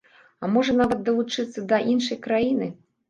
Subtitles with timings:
[0.45, 2.71] А, можа, нават далучыцца да іншай краіны.